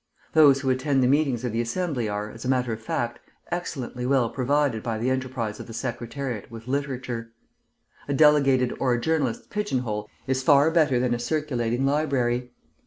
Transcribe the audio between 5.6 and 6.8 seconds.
the Secretariat with